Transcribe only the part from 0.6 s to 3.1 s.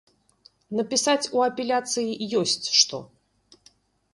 Напісаць у апеляцыі ёсць што.